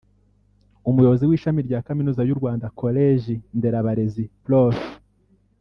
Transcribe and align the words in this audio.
umuyobozi 0.89 1.23
w’Ishami 1.25 1.61
rya 1.67 1.79
Kaminuza 1.87 2.21
y’u 2.25 2.39
Rwanda 2.39 2.65
Koleji 2.79 3.35
Nderabarezi 3.57 4.23
Prof 4.43 4.75